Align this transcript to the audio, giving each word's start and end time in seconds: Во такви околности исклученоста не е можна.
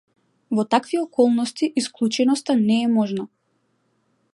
Во 0.59 0.63
такви 0.71 0.97
околности 1.01 1.69
исклученоста 1.83 2.59
не 2.67 2.83
е 2.87 2.89
можна. 2.99 3.29